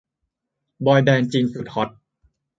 [0.85, 1.89] บอยแบนด์จีนสุดฮอต